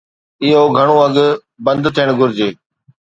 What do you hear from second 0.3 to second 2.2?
اهو گهڻو اڳ بند ٿيڻ